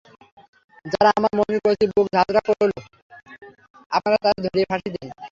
[0.85, 2.71] যারা আমার মণির কচি বুক ঝাঁজরা করল,
[3.91, 5.07] আপনারা তাদের ধরে ফাঁসি দেন।